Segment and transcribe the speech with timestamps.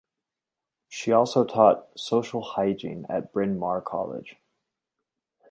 [0.89, 4.35] She also taught social hygiene at Bryn Mawr College.